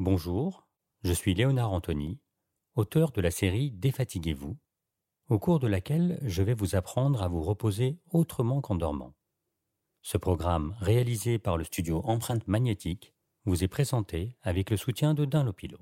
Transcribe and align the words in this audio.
Bonjour, 0.00 0.68
je 1.02 1.12
suis 1.12 1.34
Léonard 1.34 1.72
Anthony, 1.72 2.20
auteur 2.76 3.10
de 3.10 3.20
la 3.20 3.32
série 3.32 3.72
Défatiguez-vous, 3.72 4.56
au 5.28 5.38
cours 5.40 5.58
de 5.58 5.66
laquelle 5.66 6.20
je 6.22 6.44
vais 6.44 6.54
vous 6.54 6.76
apprendre 6.76 7.20
à 7.20 7.26
vous 7.26 7.42
reposer 7.42 7.98
autrement 8.12 8.60
qu'en 8.60 8.76
dormant. 8.76 9.16
Ce 10.02 10.16
programme, 10.16 10.76
réalisé 10.78 11.40
par 11.40 11.56
le 11.56 11.64
studio 11.64 12.00
Empreinte 12.04 12.46
Magnétique, 12.46 13.12
vous 13.44 13.64
est 13.64 13.68
présenté 13.68 14.36
avec 14.42 14.70
le 14.70 14.76
soutien 14.76 15.14
de 15.14 15.24
Dunlopilo. 15.24 15.78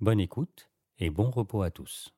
Bonne 0.00 0.20
écoute 0.20 0.70
et 0.96 1.10
bon 1.10 1.30
repos 1.30 1.60
à 1.60 1.70
tous. 1.70 2.14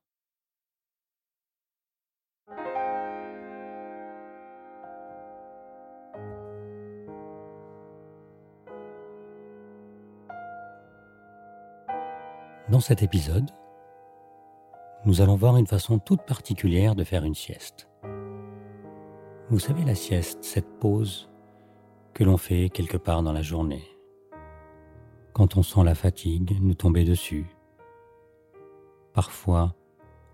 Dans 12.69 12.81
cet 12.81 13.05
épisode, 13.05 13.49
nous 15.05 15.21
allons 15.21 15.37
voir 15.37 15.57
une 15.57 15.69
façon 15.69 16.01
toute 16.01 16.23
particulière 16.23 16.97
de 16.97 17.05
faire 17.05 17.23
une 17.23 17.37
sieste. 17.37 17.89
Vous 19.51 19.61
savez 19.61 19.85
la 19.85 19.95
sieste, 19.95 20.43
cette 20.43 20.81
pause 20.81 21.31
que 22.13 22.25
l'on 22.25 22.37
fait 22.37 22.69
quelque 22.69 22.97
part 22.97 23.23
dans 23.23 23.33
la 23.33 23.43
journée, 23.43 23.85
quand 25.33 25.57
on 25.57 25.63
sent 25.63 25.85
la 25.85 25.95
fatigue 25.95 26.59
nous 26.61 26.75
tomber 26.75 27.05
dessus, 27.05 27.47
parfois 29.13 29.77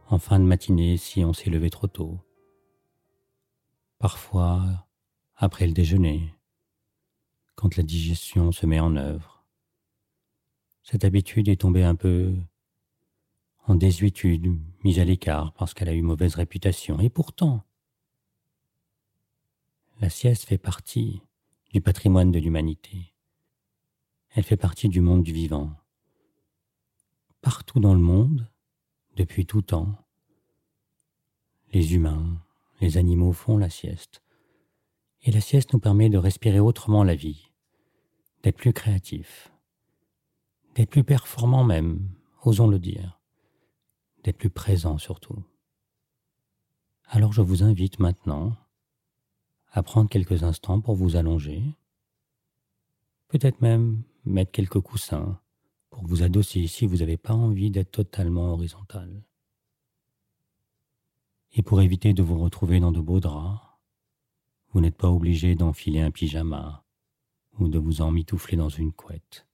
en 0.09 0.17
fin 0.17 0.39
de 0.39 0.45
matinée 0.45 0.97
si 0.97 1.27
on 1.27 1.35
s'est 1.35 1.51
levé 1.51 1.69
trop 1.69 1.87
tôt, 1.87 2.19
parfois 3.99 4.87
après 5.37 5.67
le 5.67 5.75
déjeuner, 5.75 6.35
quand 7.57 7.77
la 7.77 7.83
digestion 7.83 8.53
se 8.53 8.65
met 8.65 8.81
en 8.81 8.97
œuvre 8.97 9.32
cette 10.83 11.05
habitude 11.05 11.49
est 11.49 11.61
tombée 11.61 11.85
un 11.85 11.95
peu 11.95 12.35
en 13.67 13.75
désuétude, 13.75 14.59
mise 14.83 14.99
à 14.99 15.05
l'écart 15.05 15.53
parce 15.53 15.75
qu'elle 15.75 15.89
a 15.89 15.95
eu 15.95 16.03
mauvaise 16.03 16.35
réputation. 16.35 16.99
Et 17.01 17.09
pourtant, 17.09 17.65
la 20.01 20.11
sieste 20.11 20.47
fait 20.47 20.59
partie 20.59 21.23
du 21.73 21.81
patrimoine 21.81 22.33
de 22.33 22.41
l'humanité. 22.41 23.15
Elle 24.35 24.43
fait 24.43 24.57
partie 24.57 24.89
du 24.89 25.01
monde 25.01 25.23
du 25.23 25.33
vivant. 25.33 25.71
Partout 27.41 27.81
dans 27.81 27.95
le 27.95 28.01
monde, 28.01 28.49
depuis 29.17 29.47
tout 29.47 29.63
temps, 29.63 29.95
les 31.73 31.95
humains, 31.95 32.43
les 32.81 32.99
animaux 32.99 33.33
font 33.33 33.59
la 33.59 33.71
sieste. 33.71 34.23
Et 35.23 35.31
la 35.31 35.41
sieste 35.41 35.73
nous 35.73 35.79
permet 35.79 36.09
de 36.09 36.19
respirer 36.19 36.61
autrement 36.61 37.05
la 37.05 37.15
vie, 37.15 37.53
d'être 38.43 38.57
plus 38.57 38.73
créatifs, 38.73 39.52
d'être 40.75 40.91
plus 40.91 41.05
performant 41.05 41.65
même, 41.65 42.09
osons 42.45 42.69
le 42.69 42.79
dire, 42.79 43.21
d'être 44.25 44.39
plus 44.39 44.51
présent 44.51 44.99
surtout. 44.99 45.45
Alors 47.07 47.33
je 47.33 47.43
vous 47.43 47.63
invite 47.63 47.99
maintenant 47.99 48.57
à 49.71 49.83
prendre 49.83 50.09
quelques 50.09 50.43
instants 50.43 50.81
pour 50.81 50.95
vous 50.95 51.17
allonger, 51.17 51.63
peut-être 53.29 53.61
même 53.61 54.03
mettre 54.25 54.51
quelques 54.51 54.81
coussins 54.81 55.39
pour 55.91 56.07
vous 56.07 56.23
adosser 56.23 56.67
si 56.67 56.87
vous 56.87 56.99
n'avez 56.99 57.17
pas 57.19 57.35
envie 57.35 57.71
d'être 57.71 57.91
totalement 57.91 58.53
horizontal. 58.53 59.25
Et 61.55 61.63
pour 61.63 61.83
éviter 61.83 62.15
de 62.15 62.23
vous 62.23 62.39
retrouver 62.39 62.81
dans 62.81 62.93
de 62.93 63.01
beaux 63.01 63.21
draps, 63.21 63.61
vous 64.71 64.81
n'êtes 64.81 64.97
pas 64.97 65.11
obligé 65.11 65.55
d'enfiler 65.55 66.01
un 66.01 66.11
pyjama 66.11 66.83
ou 67.59 67.69
de 67.69 67.79
vous 67.79 68.01
emmitoufler 68.01 68.57
dans 68.57 68.71
une 68.71 68.93
couette. 68.93 69.47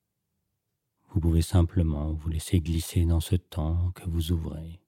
Vous 1.11 1.21
pouvez 1.21 1.41
simplement 1.41 2.13
vous 2.13 2.29
laisser 2.29 2.61
glisser 2.61 3.07
dans 3.07 3.21
ce 3.21 3.35
temps 3.35 3.93
que 3.93 4.05
vous 4.05 4.31
ouvrez. 4.31 4.81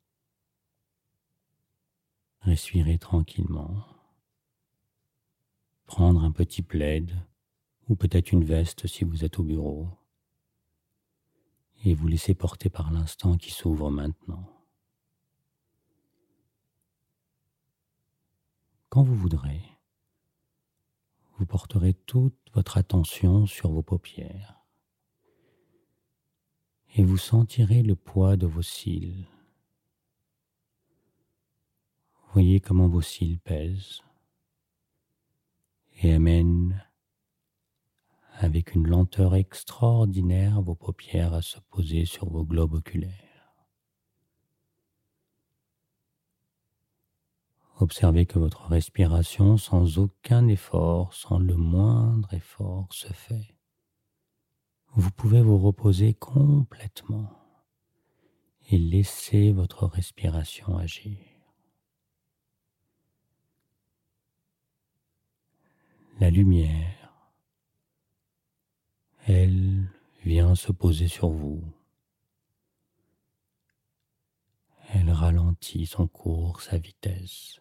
Respirez 2.43 2.99
tranquillement. 2.99 3.85
Prendre 5.87 6.22
un 6.22 6.31
petit 6.31 6.62
plaid 6.62 7.11
ou 7.89 7.97
peut-être 7.97 8.33
une 8.33 8.44
veste 8.44 8.87
si 8.87 9.05
vous 9.05 9.25
êtes 9.25 9.39
au 9.39 9.43
bureau. 9.43 9.89
Et 11.84 11.94
vous 11.94 12.06
laisser 12.06 12.34
porter 12.34 12.69
par 12.69 12.93
l'instant 12.93 13.39
qui 13.39 13.50
s'ouvre 13.50 13.91
maintenant. 13.91 14.47
Quand 18.91 19.03
vous 19.03 19.17
voudrez, 19.17 19.62
vous 21.39 21.47
porterez 21.47 21.94
toute 21.94 22.37
votre 22.53 22.77
attention 22.77 23.47
sur 23.47 23.71
vos 23.71 23.83
paupières 23.83 24.59
et 26.97 27.05
vous 27.05 27.19
sentirez 27.19 27.83
le 27.83 27.95
poids 27.95 28.37
de 28.37 28.47
vos 28.47 28.62
cils. 28.62 29.27
Voyez 32.33 32.61
comment 32.61 32.89
vos 32.89 33.01
cils 33.01 33.39
pèsent 33.39 34.03
et 36.03 36.12
amènent 36.12 36.84
avec 38.34 38.75
une 38.75 38.87
lenteur 38.87 39.34
extraordinaire 39.34 40.62
vos 40.62 40.75
paupières 40.75 41.34
à 41.34 41.43
se 41.43 41.59
poser 41.71 42.06
sur 42.06 42.31
vos 42.31 42.45
globes 42.45 42.75
oculaires. 42.75 43.31
Observez 47.81 48.27
que 48.27 48.39
votre 48.39 48.67
respiration 48.67 49.56
sans 49.56 49.99
aucun 49.99 50.49
effort, 50.49 51.15
sans 51.15 51.39
le 51.39 51.56
moindre 51.56 52.33
effort, 52.34 52.89
se 52.93 53.12
fait 53.12 53.55
vous 54.95 55.11
pouvez 55.11 55.41
vous 55.41 55.59
reposer 55.59 56.15
complètement 56.15 57.31
et 58.71 58.78
laisser 58.78 59.53
votre 59.53 59.87
respiration 59.87 60.77
agir. 60.77 61.19
La 66.19 66.31
lumière, 66.31 67.33
elle 69.27 69.89
vient 70.25 70.55
se 70.55 70.73
poser 70.73 71.09
sur 71.09 71.31
vous. 71.31 71.62
Elle 74.93 75.11
ralentit 75.11 75.87
son 75.87 76.09
cours, 76.09 76.61
sa 76.61 76.79
vitesse, 76.79 77.61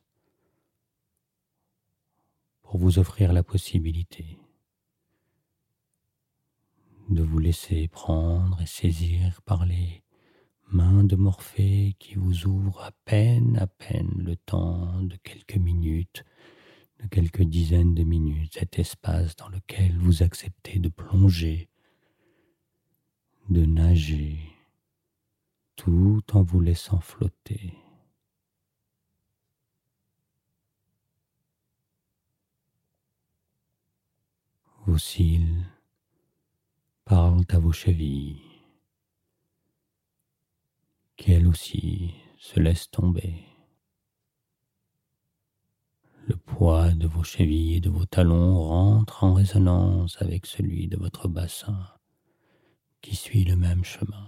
pour 2.64 2.78
vous 2.80 2.98
offrir 2.98 3.34
la 3.34 3.44
possibilité 3.44 4.40
de 7.10 7.24
vous 7.24 7.40
laisser 7.40 7.88
prendre 7.88 8.62
et 8.62 8.68
saisir 8.68 9.42
par 9.42 9.66
les 9.66 10.04
mains 10.72 11.04
de 11.04 11.16
Morphée 11.16 11.96
qui 11.98 12.16
vous 12.16 12.46
ouvrent 12.46 12.84
à 12.84 12.92
peine, 13.06 13.58
à 13.58 13.66
peine 13.66 14.14
le 14.18 14.36
temps 14.36 15.02
de 15.02 15.16
quelques 15.18 15.58
minutes, 15.58 16.24
de 17.02 17.08
quelques 17.08 17.42
dizaines 17.42 17.96
de 17.96 18.04
minutes, 18.04 18.54
cet 18.54 18.78
espace 18.78 19.36
dans 19.36 19.50
lequel 19.50 19.98
vous 19.98 20.22
acceptez 20.22 20.78
de 20.78 20.90
plonger, 20.90 21.70
de 23.50 23.66
nager, 23.66 24.38
tout 25.76 26.22
en 26.34 26.44
vous 26.44 26.60
laissant 26.60 27.00
flotter. 27.00 27.74
Vos 34.86 35.00
cils 35.00 35.66
parlent 37.10 37.44
à 37.50 37.58
vos 37.58 37.72
chevilles, 37.72 38.40
qui 41.18 41.32
elles 41.32 41.48
aussi 41.48 42.14
se 42.38 42.60
laissent 42.60 42.92
tomber. 42.92 43.48
Le 46.28 46.36
poids 46.36 46.92
de 46.92 47.08
vos 47.08 47.24
chevilles 47.24 47.78
et 47.78 47.80
de 47.80 47.90
vos 47.90 48.06
talons 48.06 48.62
rentre 48.62 49.24
en 49.24 49.34
résonance 49.34 50.22
avec 50.22 50.46
celui 50.46 50.88
de 50.88 50.98
votre 50.98 51.28
bassin 51.28 51.84
qui 53.02 53.16
suit 53.16 53.44
le 53.44 53.56
même 53.56 53.84
chemin. 53.84 54.28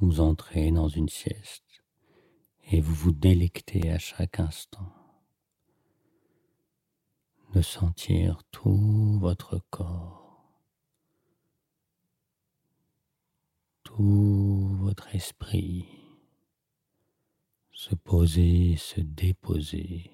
Vous 0.00 0.20
entrez 0.20 0.70
dans 0.70 0.88
une 0.88 1.10
sieste 1.10 1.84
et 2.70 2.80
vous 2.80 2.94
vous 2.94 3.12
délectez 3.12 3.90
à 3.90 3.98
chaque 3.98 4.40
instant 4.40 4.99
de 7.54 7.62
sentir 7.62 8.42
tout 8.50 9.18
votre 9.20 9.60
corps, 9.70 10.52
tout 13.82 14.76
votre 14.80 15.14
esprit 15.14 16.00
se 17.80 17.94
poser, 17.94 18.76
se 18.76 19.00
déposer 19.00 20.10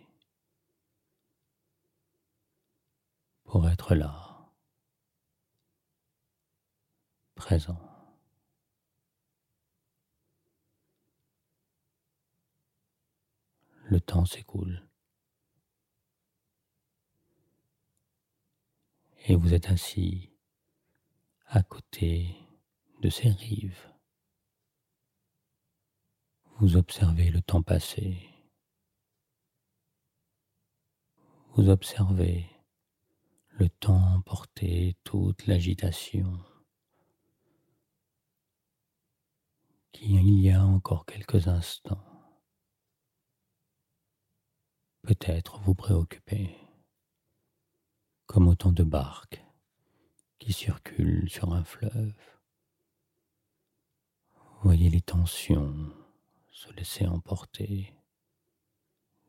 pour 3.43 3.69
être 3.69 3.97
là, 3.97 4.53
présent. 7.35 7.81
Le 13.89 14.01
temps 14.01 14.25
s'écoule. 14.25 14.89
Et 19.29 19.35
vous 19.35 19.55
êtes 19.55 19.71
assis 19.71 20.31
à 21.47 21.63
côté 21.63 22.37
de 23.01 23.11
ces 23.11 23.29
rives. 23.29 23.93
Vous 26.59 26.77
observez 26.77 27.31
le 27.31 27.43
temps 27.43 27.63
passé. 27.63 28.31
Vous 31.55 31.69
observez 31.69 32.47
le 33.49 33.69
temps 33.69 34.15
emporter 34.15 34.97
toute 35.03 35.47
l'agitation 35.47 36.39
qui, 39.91 40.15
il 40.15 40.41
y 40.41 40.51
a 40.51 40.63
encore 40.63 41.05
quelques 41.05 41.49
instants, 41.49 42.05
peut-être 45.03 45.59
vous 45.61 45.75
préoccuper 45.75 46.66
comme 48.27 48.49
autant 48.49 48.73
de 48.73 48.85
barques 48.85 49.45
qui 50.39 50.53
circulent 50.53 51.31
sur 51.31 51.53
un 51.53 51.65
fleuve. 51.65 52.15
Voyez 54.63 54.91
les 54.91 55.01
tensions 55.01 55.93
se 56.51 56.73
laisser 56.73 57.07
emporter 57.07 57.95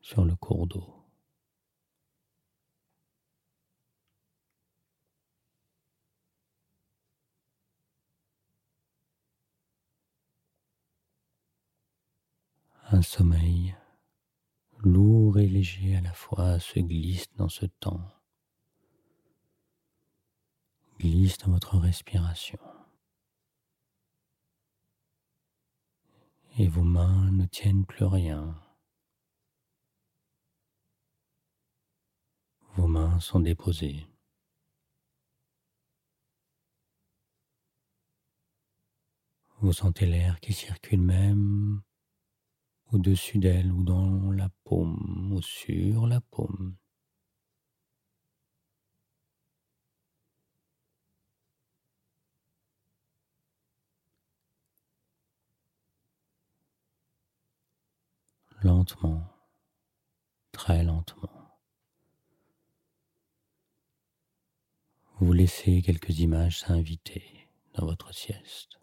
sur 0.00 0.24
le 0.24 0.34
cours 0.36 0.66
d'eau. 0.66 0.94
Un 12.90 13.02
sommeil 13.02 13.76
lourd 14.78 15.38
et 15.38 15.46
léger 15.46 15.96
à 15.96 16.00
la 16.00 16.12
fois 16.14 16.58
se 16.58 16.80
glisse 16.80 17.26
dans 17.36 17.50
ce 17.50 17.66
temps 17.66 18.17
glisse 20.98 21.38
dans 21.38 21.52
votre 21.52 21.78
respiration. 21.78 22.58
Et 26.58 26.66
vos 26.66 26.82
mains 26.82 27.30
ne 27.30 27.46
tiennent 27.46 27.86
plus 27.86 28.04
rien. 28.04 28.54
Vos 32.74 32.88
mains 32.88 33.20
sont 33.20 33.40
déposées. 33.40 34.06
Vous 39.60 39.72
sentez 39.72 40.06
l'air 40.06 40.38
qui 40.40 40.52
circule 40.52 41.00
même 41.00 41.82
au-dessus 42.92 43.38
d'elle 43.38 43.72
ou 43.72 43.82
dans 43.82 44.30
la 44.30 44.48
paume 44.64 45.32
ou 45.32 45.42
sur 45.42 46.06
la 46.06 46.20
paume. 46.20 46.76
Lentement, 58.62 59.22
très 60.52 60.82
lentement. 60.82 61.58
Vous 65.20 65.32
laissez 65.32 65.82
quelques 65.82 66.18
images 66.20 66.60
s'inviter 66.60 67.48
dans 67.74 67.86
votre 67.86 68.12
sieste. 68.12 68.80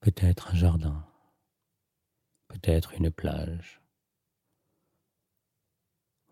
Peut-être 0.00 0.52
un 0.52 0.54
jardin, 0.54 1.08
peut-être 2.48 2.94
une 2.94 3.10
plage, 3.10 3.80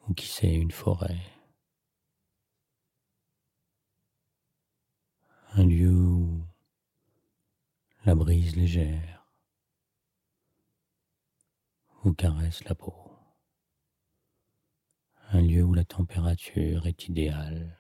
ou 0.06 0.14
qui 0.14 0.26
sait 0.26 0.54
une 0.54 0.70
forêt, 0.70 1.20
un 5.52 5.64
lieu 5.64 5.96
où 5.96 6.44
la 8.04 8.14
brise 8.14 8.54
légère 8.54 9.13
caresse 12.12 12.62
la 12.64 12.74
peau. 12.74 12.94
Un 15.30 15.40
lieu 15.40 15.62
où 15.62 15.72
la 15.72 15.84
température 15.84 16.86
est 16.86 17.08
idéale 17.08 17.78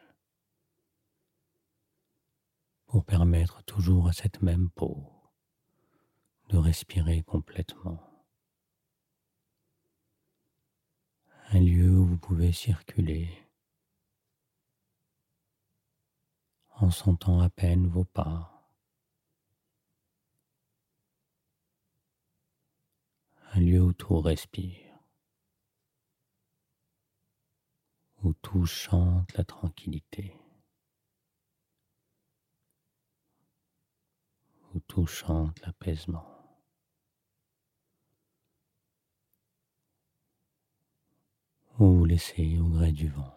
pour 2.86 3.04
permettre 3.04 3.62
toujours 3.64 4.08
à 4.08 4.12
cette 4.12 4.40
même 4.40 4.70
peau 4.70 5.04
de 6.48 6.56
respirer 6.56 7.22
complètement. 7.22 8.00
Un 11.50 11.60
lieu 11.60 11.90
où 11.90 12.06
vous 12.06 12.18
pouvez 12.18 12.52
circuler 12.52 13.44
en 16.76 16.90
sentant 16.90 17.40
à 17.40 17.50
peine 17.50 17.86
vos 17.86 18.04
pas. 18.04 18.53
Un 23.56 23.60
lieu 23.60 23.80
où 23.80 23.92
tout 23.92 24.20
respire, 24.20 24.98
où 28.24 28.32
tout 28.34 28.66
chante 28.66 29.32
la 29.34 29.44
tranquillité, 29.44 30.36
où 34.74 34.80
tout 34.80 35.06
chante 35.06 35.60
l'apaisement. 35.60 36.30
Où 41.78 41.98
vous 41.98 42.04
laissez 42.04 42.58
au 42.58 42.68
gré 42.68 42.92
du 42.92 43.08
vent 43.08 43.34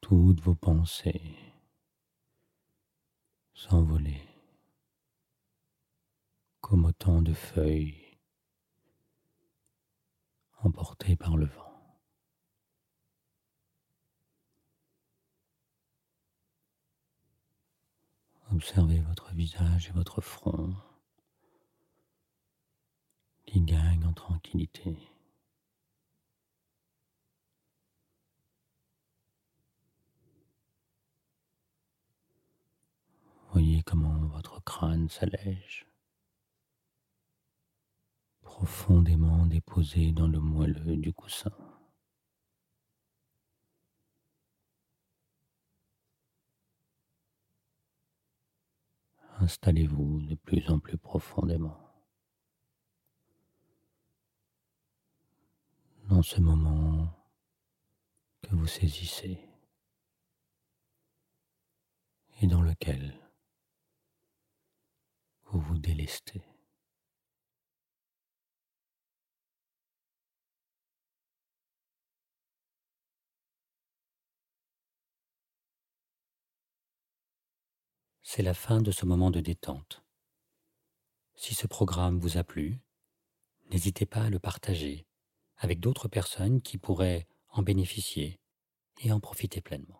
toutes 0.00 0.40
vos 0.40 0.54
pensées 0.54 1.36
s'envoler 3.54 4.29
comme 6.70 6.84
autant 6.84 7.20
de 7.20 7.34
feuilles 7.34 8.16
emportées 10.62 11.16
par 11.16 11.36
le 11.36 11.46
vent. 11.46 11.98
Observez 18.52 19.00
votre 19.00 19.32
visage 19.34 19.88
et 19.88 19.92
votre 19.92 20.20
front 20.20 20.72
qui 23.46 23.62
gagnent 23.62 24.06
en 24.06 24.12
tranquillité. 24.12 24.96
Voyez 33.50 33.82
comment 33.82 34.28
votre 34.28 34.62
crâne 34.62 35.08
s'allège 35.08 35.89
profondément 38.50 39.46
déposé 39.46 40.10
dans 40.10 40.26
le 40.26 40.40
moelleux 40.40 40.96
du 40.96 41.12
coussin. 41.12 41.52
Installez-vous 49.38 50.22
de 50.22 50.34
plus 50.34 50.68
en 50.68 50.80
plus 50.80 50.98
profondément 50.98 51.78
dans 56.08 56.22
ce 56.22 56.40
moment 56.40 57.08
que 58.42 58.56
vous 58.56 58.66
saisissez 58.66 59.38
et 62.42 62.48
dans 62.48 62.62
lequel 62.62 63.16
vous 65.44 65.60
vous 65.60 65.78
délestez. 65.78 66.42
C'est 78.22 78.42
la 78.42 78.54
fin 78.54 78.80
de 78.80 78.90
ce 78.90 79.06
moment 79.06 79.30
de 79.30 79.40
détente. 79.40 80.02
Si 81.34 81.54
ce 81.54 81.66
programme 81.66 82.18
vous 82.18 82.36
a 82.36 82.44
plu, 82.44 82.80
n'hésitez 83.70 84.06
pas 84.06 84.24
à 84.24 84.30
le 84.30 84.38
partager 84.38 85.06
avec 85.56 85.80
d'autres 85.80 86.08
personnes 86.08 86.62
qui 86.62 86.78
pourraient 86.78 87.26
en 87.48 87.62
bénéficier 87.62 88.40
et 89.02 89.12
en 89.12 89.20
profiter 89.20 89.60
pleinement. 89.60 89.99